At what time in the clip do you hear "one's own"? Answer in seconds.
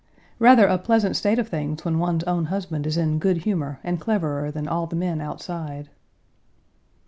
1.99-2.45